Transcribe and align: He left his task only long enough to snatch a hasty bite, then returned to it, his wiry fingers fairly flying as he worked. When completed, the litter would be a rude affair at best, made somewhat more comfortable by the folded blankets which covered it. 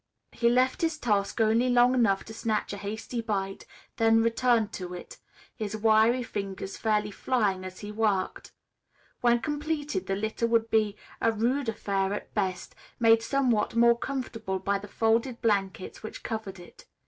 He 0.31 0.49
left 0.49 0.81
his 0.81 0.97
task 0.97 1.39
only 1.39 1.69
long 1.69 1.93
enough 1.93 2.23
to 2.23 2.33
snatch 2.33 2.73
a 2.73 2.77
hasty 2.77 3.21
bite, 3.21 3.67
then 3.97 4.23
returned 4.23 4.73
to 4.73 4.95
it, 4.95 5.19
his 5.55 5.77
wiry 5.77 6.23
fingers 6.23 6.75
fairly 6.75 7.11
flying 7.11 7.63
as 7.63 7.81
he 7.81 7.91
worked. 7.91 8.51
When 9.19 9.37
completed, 9.41 10.07
the 10.07 10.15
litter 10.15 10.47
would 10.47 10.71
be 10.71 10.95
a 11.21 11.31
rude 11.31 11.69
affair 11.69 12.13
at 12.15 12.33
best, 12.33 12.73
made 12.99 13.21
somewhat 13.21 13.75
more 13.75 13.95
comfortable 13.95 14.57
by 14.57 14.79
the 14.79 14.87
folded 14.87 15.39
blankets 15.39 16.01
which 16.01 16.23
covered 16.23 16.57
it. 16.59 16.85